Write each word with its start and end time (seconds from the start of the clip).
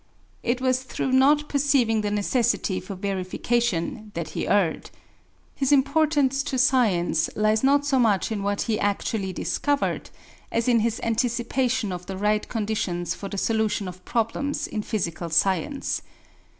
It 0.41 0.59
was 0.59 0.81
through 0.81 1.11
not 1.11 1.47
perceiving 1.47 2.01
the 2.01 2.09
necessity 2.09 2.79
for 2.79 2.95
verification 2.95 4.09
that 4.15 4.29
he 4.29 4.47
erred. 4.47 4.89
His 5.53 5.71
importance 5.71 6.41
to 6.41 6.57
science 6.57 7.29
lies 7.35 7.63
not 7.63 7.85
so 7.85 7.99
much 7.99 8.31
in 8.31 8.41
what 8.41 8.61
he 8.63 8.79
actually 8.79 9.31
discovered 9.31 10.09
as 10.51 10.67
in 10.67 10.79
his 10.79 10.99
anticipation 11.03 11.91
of 11.91 12.07
the 12.07 12.17
right 12.17 12.49
conditions 12.49 13.13
for 13.13 13.29
the 13.29 13.37
solution 13.37 13.87
of 13.87 14.03
problems 14.03 14.65
in 14.65 14.81
physical 14.81 15.29
science. 15.29 16.01